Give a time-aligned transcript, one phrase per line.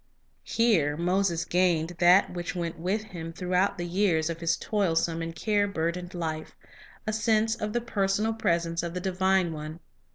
[0.47, 5.35] Here Moses gained that which went with him throughout the years of his toilsome and
[5.35, 6.55] care burdened life,—
[7.05, 9.79] a sense of the personal presence of the Divine One.